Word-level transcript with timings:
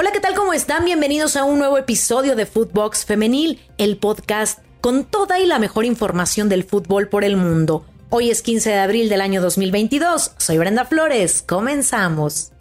Hola, 0.00 0.12
¿qué 0.12 0.20
tal? 0.20 0.36
¿Cómo 0.36 0.52
están? 0.52 0.84
Bienvenidos 0.84 1.34
a 1.34 1.42
un 1.42 1.58
nuevo 1.58 1.76
episodio 1.76 2.36
de 2.36 2.46
Footbox 2.46 3.04
Femenil, 3.04 3.60
el 3.78 3.96
podcast 3.96 4.60
con 4.80 5.04
toda 5.04 5.40
y 5.40 5.46
la 5.46 5.58
mejor 5.58 5.84
información 5.84 6.48
del 6.48 6.62
fútbol 6.62 7.08
por 7.08 7.24
el 7.24 7.36
mundo. 7.36 7.84
Hoy 8.08 8.30
es 8.30 8.40
15 8.42 8.70
de 8.70 8.78
abril 8.78 9.08
del 9.08 9.20
año 9.20 9.42
2022. 9.42 10.34
Soy 10.38 10.56
Brenda 10.56 10.84
Flores. 10.84 11.42
Comenzamos. 11.42 12.52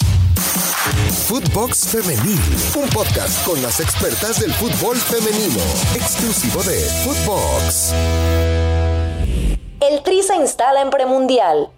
Footbox 1.28 1.90
Femenil, 1.90 2.40
un 2.76 2.90
podcast 2.90 3.46
con 3.46 3.62
las 3.62 3.82
expertas 3.82 4.40
del 4.40 4.52
fútbol 4.54 4.98
femenino, 4.98 5.62
exclusivo 5.94 6.64
de 6.64 6.80
Footbox. 7.06 7.94
El 9.80 10.02
Tri 10.02 10.24
se 10.24 10.38
instala 10.38 10.82
en 10.82 10.90
premundial. 10.90 11.70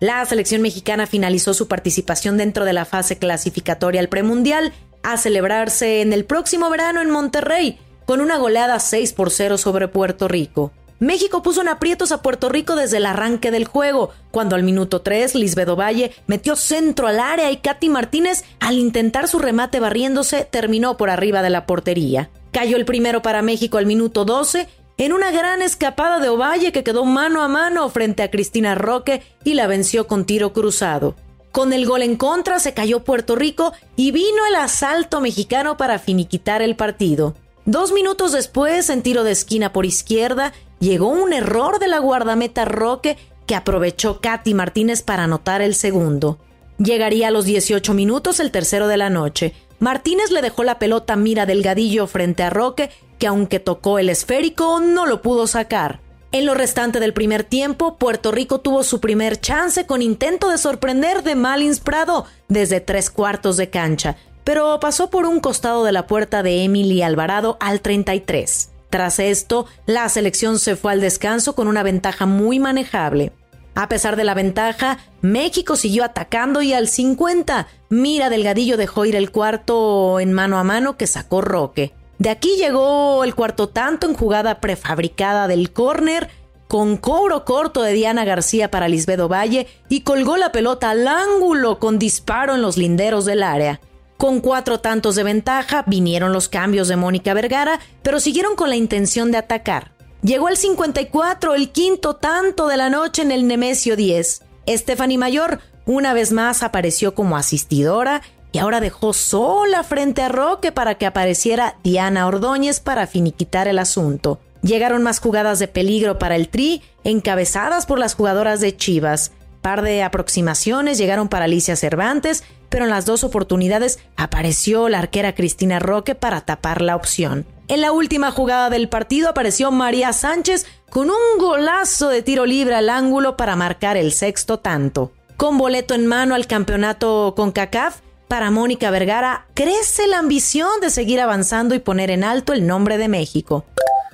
La 0.00 0.24
selección 0.26 0.62
mexicana 0.62 1.08
finalizó 1.08 1.54
su 1.54 1.66
participación 1.66 2.36
dentro 2.36 2.64
de 2.64 2.72
la 2.72 2.84
fase 2.84 3.18
clasificatoria 3.18 4.00
al 4.00 4.08
premundial 4.08 4.72
a 5.02 5.16
celebrarse 5.16 6.02
en 6.02 6.12
el 6.12 6.24
próximo 6.24 6.70
verano 6.70 7.02
en 7.02 7.10
Monterrey, 7.10 7.78
con 8.04 8.20
una 8.20 8.38
goleada 8.38 8.78
6 8.78 9.12
por 9.12 9.30
0 9.30 9.58
sobre 9.58 9.88
Puerto 9.88 10.28
Rico. 10.28 10.72
México 11.00 11.42
puso 11.42 11.62
en 11.62 11.68
aprietos 11.68 12.12
a 12.12 12.22
Puerto 12.22 12.48
Rico 12.48 12.76
desde 12.76 12.98
el 12.98 13.06
arranque 13.06 13.50
del 13.50 13.64
juego, 13.64 14.10
cuando 14.30 14.54
al 14.54 14.62
minuto 14.62 15.00
3 15.00 15.34
Lisbedo 15.34 15.74
Valle 15.74 16.12
metió 16.26 16.54
centro 16.54 17.08
al 17.08 17.18
área 17.18 17.50
y 17.50 17.56
Katy 17.56 17.88
Martínez, 17.88 18.44
al 18.60 18.78
intentar 18.78 19.26
su 19.26 19.38
remate 19.40 19.80
barriéndose, 19.80 20.44
terminó 20.44 20.96
por 20.96 21.10
arriba 21.10 21.42
de 21.42 21.50
la 21.50 21.66
portería. 21.66 22.30
Cayó 22.52 22.76
el 22.76 22.84
primero 22.84 23.20
para 23.20 23.42
México 23.42 23.78
al 23.78 23.86
minuto 23.86 24.24
12 24.24 24.68
en 24.98 25.12
una 25.12 25.30
gran 25.30 25.62
escapada 25.62 26.18
de 26.18 26.28
Ovalle 26.28 26.72
que 26.72 26.82
quedó 26.82 27.04
mano 27.04 27.42
a 27.42 27.48
mano 27.48 27.88
frente 27.88 28.24
a 28.24 28.30
Cristina 28.30 28.74
Roque 28.74 29.22
y 29.44 29.54
la 29.54 29.68
venció 29.68 30.08
con 30.08 30.24
tiro 30.24 30.52
cruzado. 30.52 31.14
Con 31.52 31.72
el 31.72 31.86
gol 31.86 32.02
en 32.02 32.16
contra 32.16 32.58
se 32.58 32.74
cayó 32.74 33.04
Puerto 33.04 33.36
Rico 33.36 33.72
y 33.96 34.10
vino 34.10 34.44
el 34.46 34.56
asalto 34.56 35.20
mexicano 35.20 35.76
para 35.76 35.98
finiquitar 35.98 36.62
el 36.62 36.76
partido. 36.76 37.34
Dos 37.64 37.92
minutos 37.92 38.32
después, 38.32 38.90
en 38.90 39.02
tiro 39.02 39.24
de 39.24 39.32
esquina 39.32 39.72
por 39.72 39.86
izquierda, 39.86 40.52
llegó 40.80 41.08
un 41.08 41.32
error 41.32 41.78
de 41.78 41.88
la 41.88 41.98
guardameta 41.98 42.64
Roque 42.64 43.16
que 43.46 43.54
aprovechó 43.54 44.20
Katy 44.20 44.52
Martínez 44.52 45.02
para 45.02 45.24
anotar 45.24 45.62
el 45.62 45.74
segundo. 45.74 46.38
Llegaría 46.78 47.28
a 47.28 47.30
los 47.30 47.44
18 47.44 47.94
minutos 47.94 48.40
el 48.40 48.50
tercero 48.50 48.88
de 48.88 48.96
la 48.96 49.10
noche. 49.10 49.54
Martínez 49.80 50.30
le 50.30 50.42
dejó 50.42 50.64
la 50.64 50.78
pelota 50.78 51.16
mira 51.16 51.46
delgadillo 51.46 52.06
frente 52.06 52.42
a 52.42 52.50
Roque, 52.50 52.90
que 53.18 53.26
aunque 53.26 53.60
tocó 53.60 53.98
el 53.98 54.08
esférico, 54.08 54.80
no 54.80 55.06
lo 55.06 55.22
pudo 55.22 55.46
sacar. 55.46 56.00
En 56.30 56.44
lo 56.44 56.54
restante 56.54 57.00
del 57.00 57.14
primer 57.14 57.42
tiempo, 57.42 57.96
Puerto 57.96 58.32
Rico 58.32 58.60
tuvo 58.60 58.82
su 58.82 59.00
primer 59.00 59.40
chance 59.40 59.86
con 59.86 60.02
intento 60.02 60.50
de 60.50 60.58
sorprender 60.58 61.22
de 61.22 61.34
Malins 61.34 61.80
Prado 61.80 62.26
desde 62.48 62.80
tres 62.80 63.08
cuartos 63.10 63.56
de 63.56 63.70
cancha, 63.70 64.16
pero 64.44 64.78
pasó 64.78 65.08
por 65.08 65.24
un 65.26 65.40
costado 65.40 65.84
de 65.84 65.92
la 65.92 66.06
puerta 66.06 66.42
de 66.42 66.64
Emily 66.64 67.02
Alvarado 67.02 67.56
al 67.60 67.80
33. 67.80 68.70
Tras 68.90 69.18
esto, 69.18 69.66
la 69.86 70.08
selección 70.08 70.58
se 70.58 70.76
fue 70.76 70.92
al 70.92 71.00
descanso 71.00 71.54
con 71.54 71.66
una 71.66 71.82
ventaja 71.82 72.26
muy 72.26 72.58
manejable. 72.58 73.32
A 73.74 73.88
pesar 73.88 74.16
de 74.16 74.24
la 74.24 74.34
ventaja, 74.34 74.98
México 75.20 75.76
siguió 75.76 76.04
atacando 76.04 76.62
y 76.62 76.72
al 76.72 76.88
50, 76.88 77.68
Mira 77.90 78.28
Delgadillo 78.28 78.76
dejó 78.76 79.04
ir 79.04 79.14
el 79.16 79.30
cuarto 79.30 80.20
en 80.20 80.32
mano 80.32 80.58
a 80.58 80.64
mano 80.64 80.96
que 80.96 81.06
sacó 81.06 81.42
Roque. 81.42 81.94
De 82.18 82.30
aquí 82.30 82.56
llegó 82.56 83.22
el 83.22 83.34
cuarto 83.34 83.68
tanto 83.68 84.08
en 84.08 84.14
jugada 84.14 84.60
prefabricada 84.60 85.46
del 85.46 85.72
córner, 85.72 86.28
con 86.66 86.96
cobro 86.96 87.44
corto 87.44 87.82
de 87.82 87.92
Diana 87.92 88.24
García 88.24 88.70
para 88.70 88.88
Lisbedo 88.88 89.28
Valle 89.28 89.66
y 89.88 90.02
colgó 90.02 90.36
la 90.36 90.52
pelota 90.52 90.90
al 90.90 91.08
ángulo 91.08 91.78
con 91.78 91.98
disparo 91.98 92.54
en 92.54 92.62
los 92.62 92.76
linderos 92.76 93.24
del 93.24 93.42
área. 93.42 93.80
Con 94.18 94.40
cuatro 94.40 94.80
tantos 94.80 95.14
de 95.14 95.22
ventaja 95.22 95.84
vinieron 95.86 96.32
los 96.32 96.48
cambios 96.48 96.88
de 96.88 96.96
Mónica 96.96 97.34
Vergara, 97.34 97.78
pero 98.02 98.18
siguieron 98.18 98.56
con 98.56 98.68
la 98.68 98.76
intención 98.76 99.30
de 99.30 99.38
atacar. 99.38 99.92
Llegó 100.22 100.48
el 100.48 100.56
54, 100.56 101.54
el 101.54 101.70
quinto 101.70 102.16
tanto 102.16 102.66
de 102.66 102.76
la 102.76 102.90
noche 102.90 103.22
en 103.22 103.30
el 103.30 103.46
Nemesio 103.46 103.94
10. 103.94 104.42
Stephanie 104.66 105.18
Mayor 105.18 105.60
una 105.86 106.12
vez 106.12 106.32
más 106.32 106.62
apareció 106.62 107.14
como 107.14 107.38
asistidora 107.38 108.20
y 108.52 108.58
ahora 108.58 108.80
dejó 108.80 109.12
sola 109.12 109.82
frente 109.84 110.22
a 110.22 110.28
Roque 110.28 110.72
para 110.72 110.96
que 110.96 111.06
apareciera 111.06 111.76
Diana 111.82 112.26
Ordóñez 112.26 112.80
para 112.80 113.06
finiquitar 113.06 113.68
el 113.68 113.78
asunto. 113.78 114.40
Llegaron 114.62 115.02
más 115.02 115.20
jugadas 115.20 115.58
de 115.58 115.68
peligro 115.68 116.18
para 116.18 116.36
el 116.36 116.48
Tri, 116.48 116.82
encabezadas 117.04 117.86
por 117.86 117.98
las 117.98 118.14
jugadoras 118.14 118.60
de 118.60 118.76
Chivas. 118.76 119.32
Par 119.60 119.82
de 119.82 120.02
aproximaciones 120.02 120.98
llegaron 120.98 121.28
para 121.28 121.44
Alicia 121.44 121.76
Cervantes, 121.76 122.44
pero 122.68 122.84
en 122.84 122.90
las 122.90 123.06
dos 123.06 123.24
oportunidades 123.24 123.98
apareció 124.16 124.88
la 124.88 124.98
arquera 124.98 125.34
Cristina 125.34 125.78
Roque 125.78 126.14
para 126.14 126.40
tapar 126.40 126.82
la 126.82 126.96
opción. 126.96 127.46
En 127.68 127.80
la 127.80 127.92
última 127.92 128.30
jugada 128.30 128.70
del 128.70 128.88
partido 128.88 129.28
apareció 129.28 129.70
María 129.70 130.12
Sánchez 130.12 130.66
con 130.90 131.10
un 131.10 131.38
golazo 131.38 132.08
de 132.08 132.22
tiro 132.22 132.46
libre 132.46 132.74
al 132.74 132.88
ángulo 132.88 133.36
para 133.36 133.56
marcar 133.56 133.96
el 133.96 134.12
sexto 134.12 134.58
tanto. 134.58 135.12
Con 135.36 135.58
boleto 135.58 135.94
en 135.94 136.06
mano 136.06 136.34
al 136.34 136.46
campeonato 136.46 137.34
con 137.36 137.52
CACAF, 137.52 138.00
para 138.28 138.50
Mónica 138.50 138.90
Vergara 138.90 139.46
crece 139.54 140.06
la 140.06 140.18
ambición 140.18 140.80
de 140.80 140.90
seguir 140.90 141.20
avanzando 141.20 141.74
y 141.74 141.78
poner 141.78 142.10
en 142.10 142.24
alto 142.24 142.52
el 142.52 142.66
nombre 142.66 142.98
de 142.98 143.08
México. 143.08 143.64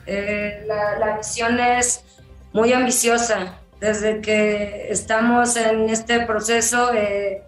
Eh, 0.07 0.65
la, 0.67 0.99
la 0.99 1.19
visión 1.19 1.59
es 1.59 2.05
muy 2.53 2.73
ambiciosa. 2.73 3.59
Desde 3.81 4.21
que 4.21 4.87
estamos 4.91 5.57
en 5.57 5.91
este 5.91 6.21
proceso, 6.21 6.93
eh, 6.95 7.43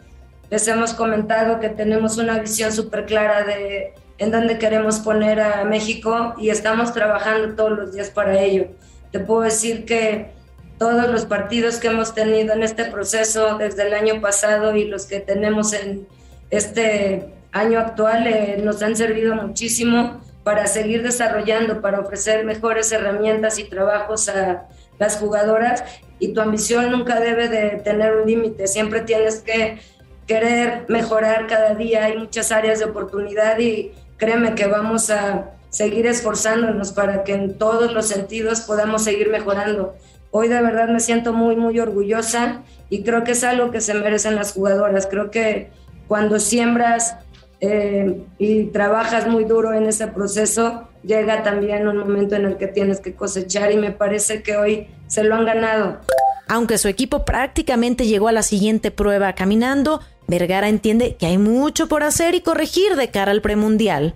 les 0.51 0.67
hemos 0.69 0.93
comentado 0.93 1.61
que 1.61 1.69
tenemos 1.69 2.19
una 2.19 2.39
visión 2.41 2.73
súper 2.73 3.07
clara 3.07 3.45
de 3.45 3.95
en 4.19 4.31
dónde 4.31 4.59
queremos 4.59 4.99
poner 5.01 5.41
a 5.41 5.65
México 5.65 6.35
y 6.39 6.51
estamos 6.51 6.93
trabajando 6.93 7.55
todos 7.55 7.73
los 7.73 7.93
días 7.93 8.11
para 8.11 8.41
ello. 8.41 8.67
Te 9.13 9.21
puedo 9.21 9.43
decir 9.43 9.85
que 9.85 10.31
todos 10.79 11.09
los 11.09 11.27
partidos 11.27 11.77
que 11.77 11.89
hemos 11.89 12.15
tenido 12.15 12.55
en 12.55 12.63
este 12.63 12.87
proceso 12.87 13.59
desde 13.59 13.87
el 13.87 13.95
año 13.95 14.21
pasado 14.21 14.75
y 14.75 14.85
los 14.85 15.07
que 15.07 15.21
tenemos 15.21 15.73
en 15.73 16.07
este 16.51 17.33
año 17.53 17.79
actual 17.79 18.27
eh, 18.27 18.61
nos 18.63 18.83
han 18.83 18.97
servido 18.97 19.35
muchísimo 19.35 20.21
para 20.45 20.67
seguir 20.67 21.03
desarrollando, 21.03 21.81
para 21.81 22.01
ofrecer 22.01 22.45
mejores 22.45 22.93
herramientas 22.93 23.59
y 23.59 23.65
trabajos 23.65 24.29
a 24.29 24.69
las 24.99 25.17
jugadoras 25.17 25.83
y 26.19 26.29
tu 26.33 26.41
ambición 26.41 26.91
nunca 26.91 27.21
debe 27.21 27.49
de 27.49 27.81
tener 27.83 28.17
un 28.17 28.27
límite, 28.27 28.67
siempre 28.67 29.01
tienes 29.01 29.41
que 29.41 29.79
querer 30.27 30.85
mejorar 30.89 31.47
cada 31.47 31.75
día, 31.75 32.05
hay 32.05 32.17
muchas 32.17 32.53
áreas 32.53 32.79
de 32.79 32.87
oportunidad 32.87 33.59
y 33.59 33.93
créeme 34.17 34.55
que 34.55 34.67
vamos 34.67 35.11
a 35.11 35.51
seguir 35.71 36.07
esforzándonos 36.07 36.93
para 36.93 37.23
que 37.23 37.35
en 37.35 37.59
todos 37.59 37.93
los 37.93 38.07
sentidos 38.07 38.61
podamos 38.63 39.05
seguir 39.05 39.31
mejorando. 39.31 39.95
Hoy 40.31 40.49
de 40.49 40.61
verdad 40.61 40.89
me 40.89 41.01
siento 41.01 41.33
muy, 41.33 41.57
muy 41.57 41.79
orgullosa 41.79 42.63
y 42.89 43.03
creo 43.03 43.25
que 43.25 43.33
es 43.33 43.45
algo 43.45 43.71
que 43.71 43.81
se 43.81 43.95
merecen 43.95 44.37
las 44.37 44.53
jugadoras. 44.53 45.07
Creo 45.07 45.31
que 45.31 45.71
cuando 46.09 46.39
siembras 46.39 47.17
eh, 47.61 48.23
y 48.39 48.65
trabajas 48.65 49.27
muy 49.27 49.45
duro 49.45 49.73
en 49.73 49.87
ese 49.87 50.09
proceso, 50.09 50.89
llega 51.03 51.43
también 51.43 51.89
un 51.89 51.99
momento 51.99 52.37
en 52.37 52.45
el 52.45 52.57
que 52.57 52.67
tienes 52.67 53.01
que 53.01 53.15
cosechar 53.15 53.73
y 53.73 53.77
me 53.77 53.93
parece 53.93 54.43
que 54.43 54.57
hoy 54.57 54.89
se 55.07 55.25
lo 55.25 55.35
han 55.35 55.45
ganado. 55.45 56.01
Aunque 56.49 56.79
su 56.79 56.89
equipo 56.89 57.25
prácticamente 57.25 58.07
llegó 58.07 58.29
a 58.29 58.33
la 58.33 58.43
siguiente 58.43 58.91
prueba 58.91 59.33
caminando, 59.35 60.01
Vergara 60.29 60.69
entiende 60.69 61.17
que 61.17 61.27
hay 61.27 61.39
mucho 61.39 61.89
por 61.89 62.03
hacer 62.03 62.35
y 62.35 62.41
corregir 62.41 62.97
de 62.97 63.11
cara 63.11 63.33
al 63.33 63.43
premundial. 63.43 64.15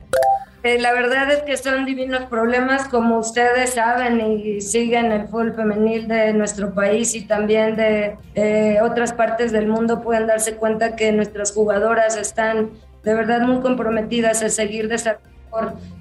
Eh, 0.62 0.78
la 0.78 0.93
verdad 0.93 1.31
es 1.32 1.43
que 1.43 1.56
son 1.56 1.87
divinos 1.87 2.25
problemas, 2.25 2.87
como 2.88 3.19
ustedes 3.19 3.71
saben 3.71 4.21
y 4.21 4.60
siguen 4.60 5.10
el 5.10 5.26
fútbol 5.28 5.54
femenil 5.54 6.06
de 6.06 6.34
nuestro 6.34 6.75
país 6.75 7.15
y 7.15 7.22
también 7.22 7.76
de 7.76 8.16
eh, 8.34 8.78
otras 8.82 9.15
partes 9.15 9.53
del 9.53 9.69
mundo, 9.69 10.03
pueden 10.03 10.26
darse 10.26 10.56
cuenta 10.56 10.97
que 10.97 11.12
nuestras 11.12 11.53
jugadoras 11.53 12.16
están 12.16 12.70
de 13.03 13.15
verdad 13.15 13.41
muy 13.41 13.60
comprometidas 13.60 14.43
a 14.43 14.50
seguir 14.50 14.88
desarrollando 14.88 15.31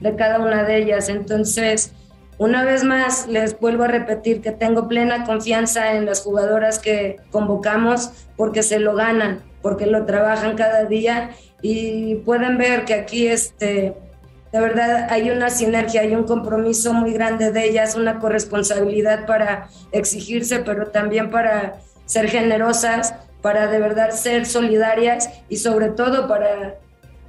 de 0.01 0.15
cada 0.15 0.39
una 0.39 0.63
de 0.63 0.77
ellas. 0.77 1.07
Entonces, 1.07 1.93
una 2.37 2.63
vez 2.65 2.83
más, 2.83 3.27
les 3.27 3.57
vuelvo 3.59 3.85
a 3.85 3.87
repetir 3.87 4.41
que 4.41 4.51
tengo 4.51 4.87
plena 4.87 5.23
confianza 5.23 5.93
en 5.93 6.05
las 6.05 6.21
jugadoras 6.21 6.79
que 6.79 7.17
convocamos 7.31 8.27
porque 8.35 8.61
se 8.61 8.79
lo 8.79 8.93
ganan 8.93 9.41
porque 9.61 9.85
lo 9.85 10.05
trabajan 10.05 10.55
cada 10.55 10.85
día 10.85 11.31
y 11.61 12.15
pueden 12.15 12.57
ver 12.57 12.85
que 12.85 12.93
aquí 12.93 13.27
este 13.27 13.93
de 14.51 14.59
verdad 14.59 15.07
hay 15.09 15.29
una 15.29 15.49
sinergia, 15.49 16.01
hay 16.01 16.15
un 16.15 16.23
compromiso 16.23 16.93
muy 16.93 17.13
grande 17.13 17.51
de 17.51 17.65
ellas, 17.65 17.95
una 17.95 18.19
corresponsabilidad 18.19 19.25
para 19.25 19.69
exigirse, 19.91 20.59
pero 20.59 20.87
también 20.87 21.29
para 21.29 21.79
ser 22.05 22.29
generosas, 22.29 23.13
para 23.41 23.67
de 23.67 23.79
verdad 23.79 24.11
ser 24.11 24.45
solidarias 24.45 25.29
y 25.49 25.57
sobre 25.57 25.89
todo 25.89 26.27
para 26.27 26.75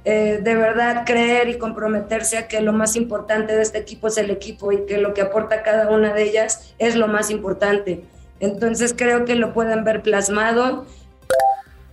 eh, 0.03 0.39
de 0.41 0.55
verdad 0.55 1.03
creer 1.05 1.49
y 1.49 1.59
comprometerse 1.59 2.39
a 2.39 2.47
que 2.47 2.59
lo 2.59 2.73
más 2.73 2.95
importante 2.95 3.55
de 3.55 3.61
este 3.61 3.77
equipo 3.77 4.07
es 4.07 4.17
el 4.17 4.31
equipo 4.31 4.71
y 4.71 4.85
que 4.87 4.97
lo 4.97 5.13
que 5.13 5.21
aporta 5.21 5.61
cada 5.61 5.89
una 5.89 6.13
de 6.13 6.23
ellas 6.23 6.73
es 6.79 6.95
lo 6.95 7.07
más 7.07 7.29
importante. 7.29 8.03
Entonces 8.39 8.95
creo 8.97 9.25
que 9.25 9.35
lo 9.35 9.53
pueden 9.53 9.83
ver 9.83 10.01
plasmado 10.01 10.87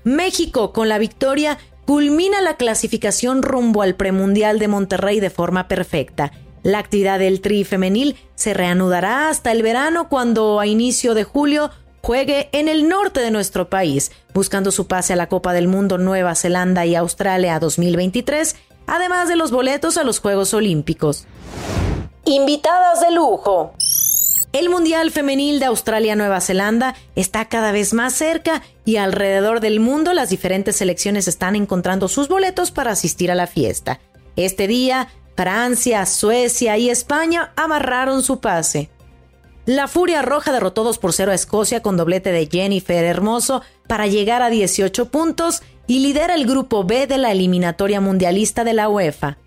México, 0.05 0.73
con 0.73 0.89
la 0.89 0.97
victoria, 0.97 1.59
culmina 1.88 2.43
la 2.43 2.58
clasificación 2.58 3.40
rumbo 3.40 3.81
al 3.81 3.94
premundial 3.94 4.58
de 4.58 4.69
Monterrey 4.69 5.20
de 5.20 5.31
forma 5.31 5.69
perfecta. 5.69 6.32
La 6.62 6.81
actividad 6.81 7.19
del 7.19 7.40
tri 7.40 7.64
femenil 7.64 8.14
se 8.35 8.52
reanudará 8.52 9.31
hasta 9.31 9.52
el 9.52 9.62
verano 9.62 10.11
cuando 10.11 10.61
a 10.61 10.67
inicio 10.67 11.14
de 11.14 11.25
julio 11.25 11.70
juegue 12.02 12.50
en 12.52 12.69
el 12.69 12.90
norte 12.90 13.20
de 13.20 13.31
nuestro 13.31 13.70
país, 13.70 14.12
buscando 14.35 14.70
su 14.70 14.87
pase 14.87 15.14
a 15.14 15.17
la 15.17 15.31
Copa 15.31 15.55
del 15.55 15.67
Mundo 15.67 15.96
Nueva 15.96 16.35
Zelanda 16.35 16.85
y 16.85 16.94
Australia 16.94 17.58
2023, 17.58 18.55
además 18.87 19.31
de 19.31 19.37
los 19.37 19.50
boletos 19.50 19.96
a 19.96 20.05
los 20.05 20.20
Juegos 20.20 20.52
Olímpicos. 20.52 21.25
Invitadas 22.26 23.00
de 23.00 23.12
lujo. 23.12 23.73
El 24.59 24.71
Mundial 24.71 25.13
Femenil 25.13 25.61
de 25.61 25.67
Australia-Nueva 25.67 26.41
Zelanda 26.41 26.97
está 27.15 27.45
cada 27.45 27.71
vez 27.71 27.95
más 27.95 28.13
cerca 28.13 28.61
y 28.85 28.97
alrededor 28.97 29.61
del 29.61 29.79
mundo 29.79 30.13
las 30.15 30.31
diferentes 30.31 30.75
selecciones 30.75 31.29
están 31.29 31.55
encontrando 31.55 32.09
sus 32.09 32.27
boletos 32.27 32.73
para 32.73 32.91
asistir 32.91 33.31
a 33.31 33.37
la 33.37 33.47
fiesta. 33.47 34.01
Este 34.35 34.67
día, 34.67 35.11
Francia, 35.37 36.05
Suecia 36.07 36.77
y 36.77 36.91
España 36.91 37.53
amarraron 37.55 38.25
su 38.25 38.41
pase. 38.41 38.91
La 39.65 39.87
Furia 39.87 40.23
Roja 40.23 40.51
derrotó 40.51 40.83
2 40.83 40.99
por 40.99 41.13
0 41.13 41.31
a 41.31 41.37
Escocia 41.37 41.81
con 41.81 41.97
doblete 41.97 42.33
de 42.33 42.49
Jennifer 42.51 43.05
Hermoso 43.05 43.63
para 43.87 44.09
llegar 44.09 44.43
a 44.43 44.51
18 44.51 45.09
puntos 45.09 45.63
y 45.87 46.01
lidera 46.01 46.35
el 46.35 46.47
grupo 46.47 46.83
B 46.83 47.07
de 47.07 47.19
la 47.19 47.31
eliminatoria 47.31 48.01
mundialista 48.01 48.65
de 48.65 48.73
la 48.73 48.89
UEFA. 48.89 49.39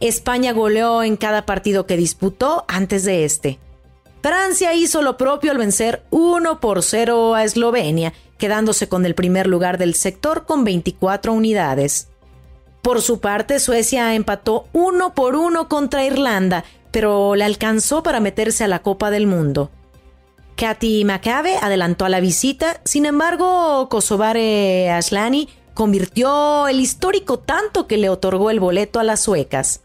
España 0.00 0.54
goleó 0.54 1.02
en 1.02 1.18
cada 1.18 1.44
partido 1.44 1.84
que 1.84 1.98
disputó 1.98 2.64
antes 2.66 3.04
de 3.04 3.26
este. 3.26 3.58
Francia 4.24 4.72
hizo 4.72 5.02
lo 5.02 5.18
propio 5.18 5.50
al 5.50 5.58
vencer 5.58 6.02
1 6.08 6.58
por 6.58 6.82
0 6.82 7.34
a 7.34 7.44
Eslovenia, 7.44 8.14
quedándose 8.38 8.88
con 8.88 9.04
el 9.04 9.14
primer 9.14 9.46
lugar 9.46 9.76
del 9.76 9.92
sector 9.92 10.46
con 10.46 10.64
24 10.64 11.30
unidades. 11.34 12.08
Por 12.80 13.02
su 13.02 13.20
parte, 13.20 13.60
Suecia 13.60 14.14
empató 14.14 14.64
1 14.72 15.12
por 15.12 15.36
1 15.36 15.68
contra 15.68 16.06
Irlanda, 16.06 16.64
pero 16.90 17.34
le 17.34 17.44
alcanzó 17.44 18.02
para 18.02 18.18
meterse 18.18 18.64
a 18.64 18.68
la 18.68 18.78
Copa 18.78 19.10
del 19.10 19.26
Mundo. 19.26 19.70
Katy 20.56 21.04
Macabe 21.04 21.58
adelantó 21.60 22.06
a 22.06 22.08
la 22.08 22.20
visita, 22.20 22.80
sin 22.86 23.04
embargo, 23.04 23.90
Kosovare 23.90 24.90
Aslani 24.90 25.50
convirtió 25.74 26.66
el 26.66 26.80
histórico 26.80 27.40
tanto 27.40 27.86
que 27.86 27.98
le 27.98 28.08
otorgó 28.08 28.48
el 28.48 28.58
boleto 28.58 29.00
a 29.00 29.04
las 29.04 29.20
suecas. 29.20 29.82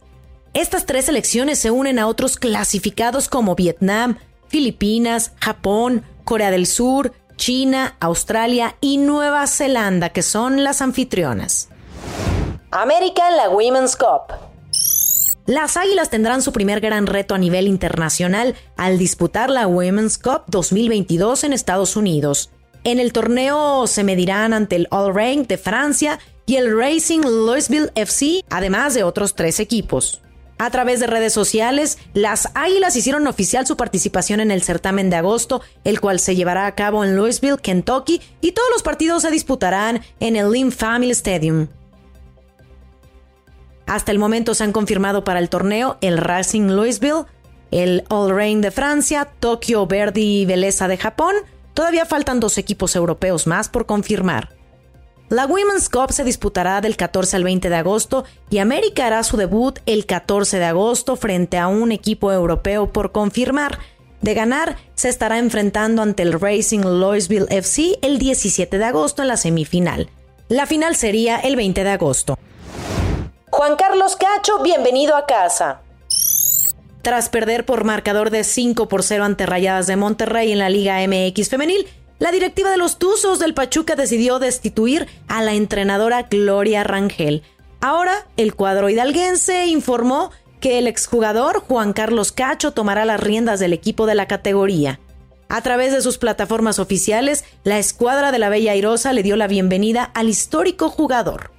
Estas 0.54 0.86
tres 0.86 1.06
selecciones 1.06 1.60
se 1.60 1.72
unen 1.72 2.00
a 2.00 2.08
otros 2.08 2.38
clasificados 2.38 3.28
como 3.28 3.56
Vietnam, 3.56 4.18
Filipinas, 4.50 5.32
Japón, 5.40 6.04
Corea 6.26 6.52
del 6.52 6.68
Sur, 6.68 7.14
China, 7.38 7.96
Australia 8.00 8.76
y 8.82 8.98
Nueva 8.98 9.48
Zelanda, 9.48 10.10
que 10.10 10.22
son 10.22 10.64
las 10.64 10.82
anfitrionas. 10.82 11.70
América 12.72 13.30
en 13.30 13.38
la 13.38 13.50
Women's 13.50 13.96
Cup. 13.96 14.34
Las 15.46 15.78
Águilas 15.78 16.12
tendrán 16.12 16.44
su 16.44 16.52
primer 16.52 16.80
gran 16.80 17.08
reto 17.08 17.34
a 17.34 17.40
nivel 17.40 17.68
internacional 17.68 18.56
al 18.78 19.00
disputar 19.00 19.50
la 19.50 19.66
Women's 19.66 20.20
Cup 20.20 20.44
2022 20.48 21.44
en 21.46 21.54
Estados 21.54 21.96
Unidos. 21.96 22.52
En 22.84 23.00
el 23.00 23.12
torneo 23.14 23.88
se 23.88 24.04
medirán 24.04 24.54
ante 24.54 24.76
el 24.76 24.88
All 24.92 25.14
Rank 25.16 25.48
de 25.48 25.58
Francia 25.58 26.20
y 26.46 26.58
el 26.58 26.78
Racing 26.78 27.22
Louisville 27.22 27.92
FC, 27.96 28.44
además 28.50 28.94
de 28.94 29.04
otros 29.04 29.34
tres 29.34 29.60
equipos. 29.60 30.22
A 30.62 30.70
través 30.72 31.00
de 31.00 31.08
redes 31.08 31.32
sociales, 31.32 31.98
las 32.14 32.50
Águilas 32.54 32.98
hicieron 32.98 33.26
oficial 33.28 33.66
su 33.66 33.78
participación 33.78 34.42
en 34.42 34.52
el 34.52 34.62
certamen 34.62 35.10
de 35.10 35.16
agosto, 35.16 35.62
el 35.86 36.02
cual 36.02 36.20
se 36.20 36.36
llevará 36.36 36.66
a 36.66 36.76
cabo 36.76 37.06
en 37.06 37.16
Louisville, 37.16 37.58
Kentucky, 37.58 38.22
y 38.42 38.52
todos 38.52 38.68
los 38.74 38.84
partidos 38.84 39.22
se 39.22 39.32
disputarán 39.32 40.02
en 40.20 40.36
el 40.36 40.52
Lynn 40.52 40.74
Family 40.74 41.12
Stadium. 41.12 41.68
Hasta 43.86 44.12
el 44.12 44.20
momento 44.20 44.54
se 44.54 44.66
han 44.66 44.74
confirmado 44.74 45.24
para 45.24 45.40
el 45.40 45.48
torneo 45.48 45.98
el 46.02 46.18
Racing 46.18 46.68
Louisville, 46.68 47.24
el 47.72 48.04
All 48.10 48.30
Rain 48.30 48.60
de 48.60 48.72
Francia, 48.72 49.30
Tokyo 49.40 49.88
Verdi 49.88 50.42
y 50.42 50.46
Veleza 50.46 50.90
de 50.90 50.98
Japón. 50.98 51.36
Todavía 51.74 52.06
faltan 52.06 52.42
dos 52.42 52.58
equipos 52.58 52.98
europeos 52.98 53.48
más 53.48 53.70
por 53.70 53.86
confirmar. 53.86 54.59
La 55.30 55.46
Women's 55.46 55.90
Cup 55.90 56.12
se 56.12 56.24
disputará 56.24 56.82
del 56.82 56.98
14 56.98 57.36
al 57.36 57.44
20 57.44 57.70
de 57.70 57.76
agosto 57.76 58.26
y 58.50 58.58
América 58.58 59.06
hará 59.06 59.24
su 59.24 59.38
debut 59.38 59.78
el 59.86 60.08
14 60.08 60.58
de 60.58 60.66
agosto 60.66 61.16
frente 61.18 61.60
a 61.60 61.68
un 61.68 61.92
equipo 61.92 62.32
europeo 62.32 62.92
por 62.92 63.12
confirmar. 63.12 63.78
De 64.22 64.34
ganar, 64.34 64.78
se 64.96 65.08
estará 65.08 65.38
enfrentando 65.38 66.02
ante 66.02 66.24
el 66.24 66.34
Racing 66.34 66.80
Louisville 66.80 67.46
FC 67.52 68.00
el 68.02 68.18
17 68.18 68.80
de 68.80 68.86
agosto 68.86 69.22
en 69.22 69.28
la 69.28 69.38
semifinal. 69.38 70.10
La 70.48 70.66
final 70.66 70.96
sería 70.96 71.38
el 71.38 71.56
20 71.56 71.84
de 71.84 71.90
agosto. 71.92 72.40
Juan 73.52 73.76
Carlos 73.76 74.16
Cacho, 74.16 74.64
bienvenido 74.64 75.16
a 75.16 75.28
casa. 75.28 75.82
Tras 77.04 77.30
perder 77.30 77.66
por 77.68 77.84
marcador 77.84 78.32
de 78.32 78.44
5 78.44 78.88
por 78.88 79.04
0 79.04 79.24
ante 79.24 79.46
Rayadas 79.46 79.86
de 79.86 79.96
Monterrey 79.96 80.52
en 80.52 80.58
la 80.58 80.70
Liga 80.70 80.98
MX 81.08 81.50
femenil, 81.50 81.88
la 82.20 82.32
directiva 82.32 82.70
de 82.70 82.78
los 82.78 83.00
Tuzos 83.00 83.40
del 83.40 83.54
Pachuca 83.54 83.96
decidió 83.96 84.40
destituir 84.40 85.08
a 85.28 85.42
la 85.42 85.54
entrenadora 85.54 86.24
Gloria 86.24 86.84
Rangel. 86.84 87.44
Ahora, 87.82 88.28
el 88.36 88.56
cuadro 88.56 88.90
hidalguense 88.90 89.68
informó 89.68 90.32
que 90.60 90.78
el 90.78 90.88
exjugador 90.88 91.62
Juan 91.62 91.94
Carlos 91.94 92.34
Cacho 92.34 92.72
tomará 92.72 93.06
las 93.06 93.22
riendas 93.22 93.62
del 93.62 93.72
equipo 93.72 94.06
de 94.06 94.16
la 94.16 94.28
categoría. 94.28 95.00
A 95.48 95.62
través 95.62 95.94
de 95.94 96.02
sus 96.02 96.18
plataformas 96.18 96.78
oficiales, 96.78 97.46
la 97.64 97.80
escuadra 97.80 98.32
de 98.32 98.40
la 98.40 98.50
Bella 98.50 98.74
Airosa 98.74 99.14
le 99.14 99.24
dio 99.24 99.38
la 99.38 99.48
bienvenida 99.48 100.04
al 100.04 100.28
histórico 100.28 100.90
jugador. 100.90 101.52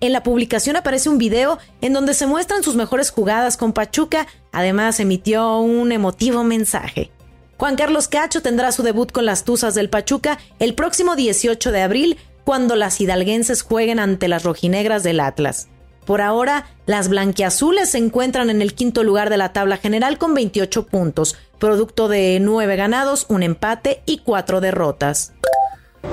En 0.00 0.12
la 0.12 0.22
publicación 0.22 0.76
aparece 0.76 1.08
un 1.08 1.18
video 1.18 1.58
en 1.80 1.92
donde 1.92 2.14
se 2.14 2.26
muestran 2.26 2.62
sus 2.62 2.76
mejores 2.76 3.10
jugadas 3.10 3.56
con 3.56 3.72
Pachuca, 3.72 4.26
además 4.52 5.00
emitió 5.00 5.58
un 5.60 5.92
emotivo 5.92 6.44
mensaje. 6.44 7.10
Juan 7.58 7.74
Carlos 7.74 8.06
Cacho 8.06 8.40
tendrá 8.40 8.70
su 8.70 8.84
debut 8.84 9.10
con 9.10 9.26
las 9.26 9.42
Tuzas 9.42 9.74
del 9.74 9.90
Pachuca 9.90 10.38
el 10.60 10.74
próximo 10.74 11.16
18 11.16 11.72
de 11.72 11.82
abril, 11.82 12.16
cuando 12.44 12.76
las 12.76 13.00
hidalguenses 13.00 13.62
jueguen 13.62 13.98
ante 13.98 14.28
las 14.28 14.44
rojinegras 14.44 15.02
del 15.02 15.18
Atlas. 15.18 15.66
Por 16.06 16.20
ahora, 16.20 16.66
las 16.86 17.08
blanquiazules 17.08 17.90
se 17.90 17.98
encuentran 17.98 18.48
en 18.48 18.62
el 18.62 18.74
quinto 18.74 19.02
lugar 19.02 19.28
de 19.28 19.38
la 19.38 19.52
tabla 19.52 19.76
general 19.76 20.18
con 20.18 20.34
28 20.34 20.86
puntos, 20.86 21.36
producto 21.58 22.06
de 22.06 22.38
9 22.40 22.76
ganados, 22.76 23.26
un 23.28 23.42
empate 23.42 24.02
y 24.06 24.18
4 24.18 24.60
derrotas. 24.60 25.32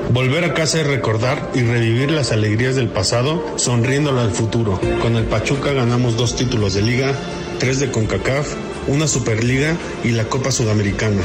Volver 0.09 0.45
a 0.45 0.55
casa 0.55 0.79
y 0.79 0.83
recordar 0.83 1.51
y 1.53 1.61
revivir 1.61 2.09
las 2.09 2.31
alegrías 2.31 2.75
del 2.75 2.89
pasado, 2.89 3.43
sonriéndolo 3.57 4.19
al 4.19 4.31
futuro. 4.31 4.81
Con 4.99 5.15
el 5.15 5.25
Pachuca 5.25 5.73
ganamos 5.73 6.17
dos 6.17 6.35
títulos 6.35 6.73
de 6.73 6.81
liga, 6.81 7.13
tres 7.59 7.79
de 7.79 7.91
CONCACAF 7.91 8.74
una 8.87 9.07
Superliga 9.07 9.77
y 10.03 10.11
la 10.11 10.25
Copa 10.25 10.51
Sudamericana, 10.51 11.23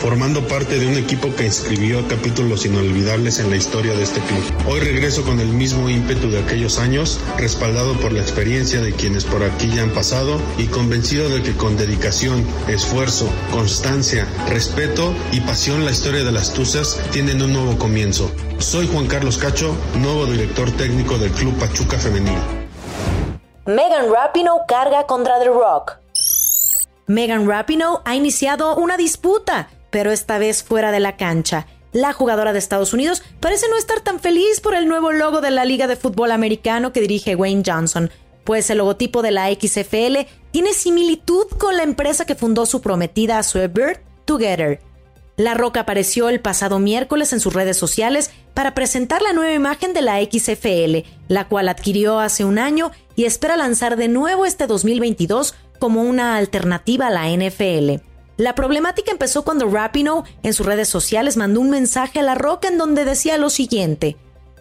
formando 0.00 0.46
parte 0.46 0.78
de 0.78 0.86
un 0.86 0.96
equipo 0.96 1.34
que 1.34 1.46
inscribió 1.46 2.06
capítulos 2.08 2.66
inolvidables 2.66 3.38
en 3.38 3.50
la 3.50 3.56
historia 3.56 3.94
de 3.94 4.02
este 4.02 4.20
club. 4.20 4.42
Hoy 4.68 4.80
regreso 4.80 5.22
con 5.24 5.40
el 5.40 5.48
mismo 5.48 5.88
ímpetu 5.88 6.30
de 6.30 6.40
aquellos 6.40 6.78
años, 6.78 7.20
respaldado 7.38 7.94
por 7.94 8.12
la 8.12 8.20
experiencia 8.20 8.80
de 8.80 8.92
quienes 8.92 9.24
por 9.24 9.42
aquí 9.42 9.70
ya 9.74 9.82
han 9.82 9.90
pasado 9.90 10.40
y 10.58 10.66
convencido 10.66 11.28
de 11.28 11.42
que 11.42 11.56
con 11.56 11.76
dedicación, 11.76 12.44
esfuerzo, 12.68 13.28
constancia, 13.50 14.26
respeto 14.48 15.14
y 15.32 15.40
pasión 15.40 15.84
la 15.84 15.92
historia 15.92 16.24
de 16.24 16.32
las 16.32 16.52
Tuzas 16.52 17.00
tienen 17.12 17.42
un 17.42 17.52
nuevo 17.52 17.78
comienzo. 17.78 18.30
Soy 18.58 18.86
Juan 18.86 19.06
Carlos 19.06 19.38
Cacho, 19.38 19.74
nuevo 19.94 20.26
director 20.26 20.70
técnico 20.72 21.18
del 21.18 21.30
Club 21.32 21.58
Pachuca 21.58 21.98
Femenil. 21.98 22.38
Megan 23.66 24.12
Rapinoe 24.12 24.60
carga 24.68 25.06
contra 25.06 25.40
The 25.40 25.46
Rock. 25.46 26.05
Megan 27.06 27.48
Rapinoe 27.48 28.00
ha 28.04 28.16
iniciado 28.16 28.74
una 28.76 28.96
disputa, 28.96 29.68
pero 29.90 30.10
esta 30.10 30.38
vez 30.38 30.64
fuera 30.64 30.90
de 30.90 30.98
la 30.98 31.16
cancha. 31.16 31.66
La 31.92 32.12
jugadora 32.12 32.52
de 32.52 32.58
Estados 32.58 32.92
Unidos 32.92 33.22
parece 33.38 33.68
no 33.68 33.76
estar 33.78 34.00
tan 34.00 34.18
feliz 34.18 34.60
por 34.60 34.74
el 34.74 34.88
nuevo 34.88 35.12
logo 35.12 35.40
de 35.40 35.52
la 35.52 35.64
Liga 35.64 35.86
de 35.86 35.96
Fútbol 35.96 36.32
Americano 36.32 36.92
que 36.92 37.00
dirige 37.00 37.36
Wayne 37.36 37.62
Johnson, 37.64 38.10
pues 38.42 38.68
el 38.70 38.78
logotipo 38.78 39.22
de 39.22 39.30
la 39.30 39.48
XFL 39.48 40.28
tiene 40.50 40.72
similitud 40.72 41.46
con 41.58 41.76
la 41.76 41.84
empresa 41.84 42.26
que 42.26 42.34
fundó 42.34 42.66
su 42.66 42.80
prometida 42.80 43.40
Bird 43.72 44.00
Together. 44.24 44.80
La 45.36 45.54
Roca 45.54 45.80
apareció 45.80 46.28
el 46.28 46.40
pasado 46.40 46.78
miércoles 46.78 47.32
en 47.32 47.40
sus 47.40 47.52
redes 47.52 47.76
sociales 47.76 48.30
para 48.54 48.74
presentar 48.74 49.20
la 49.20 49.34
nueva 49.34 49.52
imagen 49.52 49.92
de 49.92 50.00
la 50.00 50.18
XFL, 50.22 51.06
la 51.28 51.46
cual 51.46 51.68
adquirió 51.68 52.18
hace 52.20 52.44
un 52.44 52.58
año 52.58 52.90
y 53.16 53.26
espera 53.26 53.56
lanzar 53.56 53.96
de 53.96 54.08
nuevo 54.08 54.46
este 54.46 54.66
2022 54.66 55.54
como 55.78 56.02
una 56.02 56.36
alternativa 56.36 57.08
a 57.08 57.10
la 57.10 57.28
NFL. 57.28 58.02
La 58.36 58.54
problemática 58.54 59.12
empezó 59.12 59.44
cuando 59.44 59.68
Rapinoe 59.68 60.24
en 60.42 60.52
sus 60.52 60.66
redes 60.66 60.88
sociales 60.88 61.36
mandó 61.36 61.60
un 61.60 61.70
mensaje 61.70 62.18
a 62.20 62.22
La 62.22 62.34
Roca 62.34 62.68
en 62.68 62.76
donde 62.76 63.04
decía 63.04 63.38
lo 63.38 63.48
siguiente. 63.48 64.16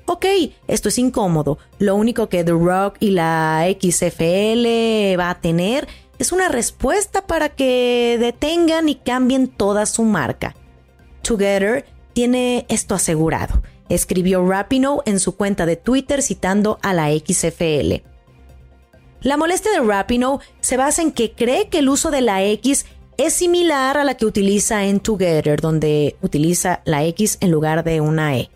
Ok, 0.05 0.25
esto 0.67 0.89
es 0.89 0.97
incómodo. 0.99 1.57
Lo 1.79 1.95
único 1.95 2.29
que 2.29 2.43
The 2.43 2.51
Rock 2.51 2.97
y 2.99 3.11
la 3.11 3.65
XFL 3.67 5.19
va 5.19 5.31
a 5.31 5.41
tener 5.41 5.87
es 6.19 6.31
una 6.31 6.47
respuesta 6.47 7.25
para 7.25 7.49
que 7.49 8.17
detengan 8.19 8.87
y 8.87 8.95
cambien 8.95 9.47
toda 9.47 9.85
su 9.85 10.03
marca. 10.03 10.55
Together 11.21 11.85
tiene 12.13 12.65
esto 12.69 12.95
asegurado. 12.95 13.61
escribió 13.89 14.47
Rapinoe 14.47 15.01
en 15.05 15.19
su 15.19 15.35
cuenta 15.35 15.65
de 15.65 15.75
Twitter 15.75 16.23
citando 16.23 16.79
a 16.81 16.93
la 16.93 17.09
XFL. 17.09 18.14
La 19.25 19.37
molestia 19.37 19.71
de 19.71 19.79
Rapinoe 19.79 20.37
se 20.59 20.77
basa 20.77 21.01
en 21.01 21.11
que 21.11 21.31
cree 21.31 21.67
que 21.67 21.79
el 21.79 21.89
uso 21.89 22.11
de 22.11 22.21
la 22.21 22.43
X 22.43 22.85
es 23.17 23.33
similar 23.33 23.97
a 23.97 24.03
la 24.03 24.17
que 24.17 24.27
utiliza 24.27 24.85
en 24.85 24.99
Together, 24.99 25.59
donde 25.59 26.15
utiliza 26.21 26.83
la 26.85 27.03
X 27.05 27.39
en 27.41 27.49
lugar 27.49 27.83
de 27.83 28.01
una 28.01 28.37
E. 28.37 28.51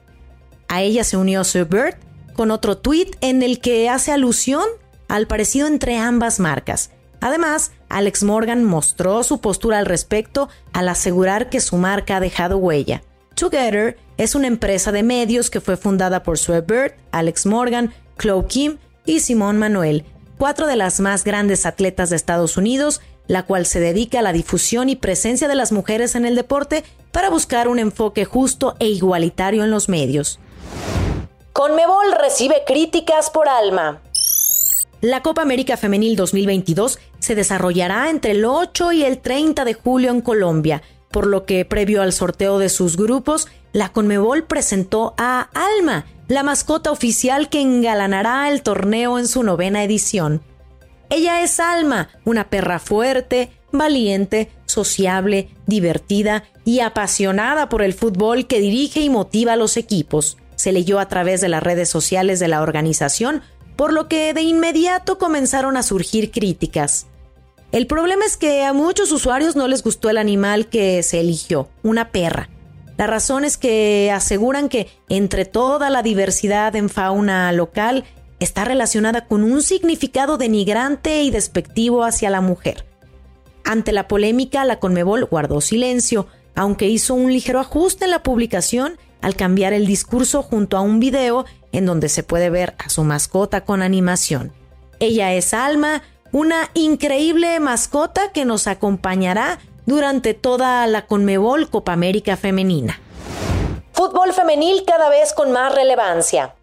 A 0.68 0.84
ella 0.84 1.04
se 1.04 1.18
unió 1.18 1.44
Sir 1.44 1.66
Bert 1.66 1.98
con 2.36 2.52
otro 2.52 2.78
tweet 2.78 3.10
en 3.22 3.42
el 3.42 3.62
que 3.62 3.90
hace 3.90 4.12
alusión 4.12 4.64
al 5.08 5.26
parecido 5.26 5.66
entre 5.66 5.98
ambas 5.98 6.40
marcas. 6.40 6.92
Además, 7.20 7.72
Alex 7.90 8.22
Morgan 8.22 8.64
mostró 8.64 9.24
su 9.24 9.42
postura 9.42 9.80
al 9.80 9.88
respecto 9.88 10.50
al 10.72 10.88
asegurar 10.88 11.50
que 11.50 11.62
su 11.62 11.78
marca 11.78 12.18
ha 12.18 12.20
dejado 12.20 12.60
huella. 12.60 13.02
Together 13.34 13.98
es 14.18 14.36
una 14.36 14.46
empresa 14.46 14.92
de 14.92 15.02
medios 15.02 15.50
que 15.50 15.62
fue 15.62 15.78
fundada 15.78 16.22
por 16.22 16.38
Sue 16.38 16.62
Bird, 16.62 16.94
Alex 17.12 17.48
Morgan, 17.48 17.92
Chloe 18.20 18.46
Kim 18.46 18.78
y 19.08 19.22
Simón 19.22 19.58
Manuel, 19.58 20.06
cuatro 20.39 20.65
de 20.67 20.77
las 20.77 21.01
más 21.01 21.25
grandes 21.25 21.65
atletas 21.67 22.10
de 22.10 22.15
Estados 22.15 22.55
Unidos, 22.58 23.01
la 23.27 23.43
cual 23.43 23.67
se 23.67 23.79
dedica 23.79 24.19
a 24.19 24.22
la 24.24 24.34
difusión 24.34 24.89
y 24.89 24.96
presencia 24.96 25.48
de 25.50 25.53
las 25.53 25.72
mujeres 25.72 26.15
en 26.15 26.25
el 26.25 26.36
deporte 26.36 26.84
para 27.12 27.29
buscar 27.29 27.67
un 27.67 27.77
enfoque 27.77 28.24
justo 28.25 28.75
e 28.79 28.88
igualitario 28.88 29.65
en 29.65 29.69
los 29.69 29.89
medios. 29.89 30.39
Conmebol 31.51 32.13
recibe 32.19 32.63
críticas 32.65 33.29
por 33.29 33.50
alma. 33.50 34.01
La 35.01 35.22
Copa 35.22 35.41
América 35.41 35.75
Femenil 35.75 36.15
2022 36.15 37.00
se 37.19 37.36
desarrollará 37.36 38.10
entre 38.10 38.31
el 38.31 38.46
8 38.46 38.93
y 38.93 39.03
el 39.03 39.19
30 39.19 39.65
de 39.65 39.74
julio 39.74 40.10
en 40.10 40.22
Colombia, 40.22 40.81
por 41.12 41.27
lo 41.27 41.46
que 41.46 41.65
previo 41.65 42.01
al 42.01 42.13
sorteo 42.13 42.60
de 42.60 42.69
sus 42.69 42.96
grupos, 42.96 43.50
la 43.74 43.89
Conmebol 43.89 44.46
presentó 44.46 45.15
a 45.17 45.50
Alma, 45.53 46.05
la 46.30 46.44
mascota 46.44 46.92
oficial 46.92 47.50
que 47.50 47.60
engalanará 47.60 48.50
el 48.50 48.62
torneo 48.62 49.18
en 49.18 49.28
su 49.28 49.44
novena 49.44 49.84
edición. 49.84 50.42
Ella 51.10 51.42
es 51.42 51.60
Alma, 51.60 52.10
una 52.24 52.50
perra 52.50 52.78
fuerte, 52.78 53.50
valiente, 53.72 54.52
sociable, 54.68 55.50
divertida 55.66 56.44
y 56.64 56.82
apasionada 56.82 57.68
por 57.68 57.82
el 57.82 57.96
fútbol 57.96 58.46
que 58.46 58.62
dirige 58.62 59.02
y 59.02 59.10
motiva 59.10 59.54
a 59.54 59.58
los 59.58 59.76
equipos. 59.76 60.38
Se 60.56 60.72
leyó 60.72 61.00
a 61.00 61.08
través 61.08 61.42
de 61.42 61.50
las 61.50 61.64
redes 61.64 61.90
sociales 61.90 62.40
de 62.40 62.48
la 62.48 62.62
organización 62.62 63.42
por 63.76 63.92
lo 63.92 64.08
que 64.08 64.34
de 64.34 64.42
inmediato 64.42 65.18
comenzaron 65.18 65.78
a 65.78 65.84
surgir 65.84 66.32
críticas. 66.32 67.08
El 67.72 67.88
problema 67.88 68.26
es 68.26 68.36
que 68.36 68.66
a 68.66 68.74
muchos 68.74 69.12
usuarios 69.12 69.56
no 69.56 69.68
les 69.68 69.84
gustó 69.84 70.10
el 70.10 70.18
animal 70.18 70.68
que 70.68 71.02
se 71.02 71.22
eligió, 71.22 71.70
una 71.82 72.12
perra. 72.12 72.50
La 73.00 73.08
razón 73.08 73.46
es 73.46 73.56
que 73.56 74.12
aseguran 74.13 74.68
que 74.68 74.89
entre 75.08 75.46
toda 75.46 75.89
la 75.89 76.03
diversidad 76.03 76.75
en 76.75 76.89
fauna 76.89 77.50
local 77.53 78.03
está 78.41 78.65
relacionada 78.65 79.25
con 79.25 79.46
un 79.46 79.62
significado 79.62 80.38
denigrante 80.38 81.24
y 81.24 81.32
despectivo 81.32 82.03
hacia 82.03 82.29
la 82.29 82.41
mujer. 82.41 82.86
Ante 83.63 83.94
la 83.94 84.10
polémica, 84.10 84.65
la 84.65 84.79
Conmebol 84.79 85.24
guardó 85.24 85.62
silencio, 85.62 86.27
aunque 86.56 86.89
hizo 86.89 87.13
un 87.13 87.32
ligero 87.32 87.62
ajuste 87.62 88.03
en 88.03 88.12
la 88.12 88.22
publicación 88.22 88.98
al 89.22 89.38
cambiar 89.38 89.72
el 89.72 89.88
discurso 89.88 90.44
junto 90.44 90.75
a 90.75 90.82
un 90.82 91.00
video 91.00 91.46
en 91.72 91.86
donde 91.86 92.10
se 92.10 92.24
puede 92.24 92.50
ver 92.50 92.75
a 92.79 92.89
su 92.89 93.06
mascota 93.06 93.63
con 93.63 93.82
animación. 93.82 94.51
Ella 95.00 95.34
es 95.34 95.53
Alma, 95.53 96.01
una 96.34 96.70
increíble 96.74 97.62
mascota 97.62 98.34
que 98.34 98.44
nos 98.44 98.68
acompañará 98.68 99.58
durante 99.89 100.36
toda 100.36 100.86
la 100.88 101.08
Conmebol 101.08 101.69
Copa 101.69 101.93
América 101.93 102.38
Femenina. 102.38 103.01
Fútbol 103.91 104.34
femenil 104.34 104.84
cada 104.86 105.10
vez 105.10 105.34
con 105.34 105.51
más 105.51 105.74
relevancia. 105.74 106.53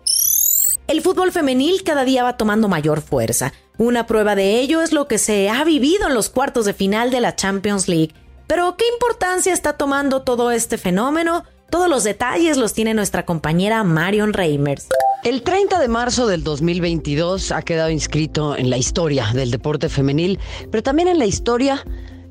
El 0.87 1.03
fútbol 1.03 1.33
femenil 1.33 1.83
cada 1.83 2.05
día 2.05 2.23
va 2.23 2.37
tomando 2.37 2.69
mayor 2.69 3.03
fuerza. 3.03 3.53
Una 3.79 4.07
prueba 4.07 4.37
de 4.37 4.61
ello 4.61 4.81
es 4.81 4.93
lo 4.93 5.09
que 5.09 5.19
se 5.19 5.51
ha 5.51 5.65
vivido 5.65 6.07
en 6.07 6.15
los 6.15 6.31
cuartos 6.31 6.65
de 6.65 6.73
final 6.73 7.11
de 7.11 7.21
la 7.21 7.35
Champions 7.35 7.89
League. 7.89 8.15
Pero 8.47 8.77
¿qué 8.77 8.85
importancia 8.93 9.53
está 9.53 9.73
tomando 9.73 10.23
todo 10.23 10.53
este 10.53 10.79
fenómeno? 10.79 11.43
Todos 11.69 11.89
los 11.89 12.05
detalles 12.05 12.57
los 12.57 12.75
tiene 12.75 12.95
nuestra 12.95 13.27
compañera 13.27 13.83
Marion 13.83 14.33
Reimers. 14.35 14.87
El 15.25 15.43
30 15.43 15.81
de 15.81 15.89
marzo 15.89 16.29
del 16.29 16.45
2022 16.45 17.51
ha 17.51 17.63
quedado 17.63 17.91
inscrito 17.91 18.57
en 18.57 18.71
la 18.71 18.79
historia 18.79 19.33
del 19.35 19.51
deporte 19.51 19.89
femenil, 19.89 20.39
pero 20.71 20.85
también 20.85 21.09
en 21.09 21.19
la 21.19 21.27
historia 21.27 21.85